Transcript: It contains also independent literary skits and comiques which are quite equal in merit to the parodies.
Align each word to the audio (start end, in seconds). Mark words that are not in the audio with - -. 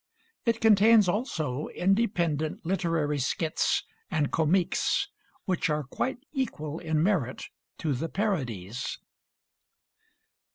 It 0.45 0.61
contains 0.61 1.07
also 1.07 1.67
independent 1.67 2.65
literary 2.65 3.19
skits 3.19 3.83
and 4.09 4.31
comiques 4.31 5.09
which 5.45 5.69
are 5.69 5.83
quite 5.83 6.17
equal 6.33 6.79
in 6.79 7.03
merit 7.03 7.49
to 7.77 7.93
the 7.93 8.09
parodies. 8.09 8.97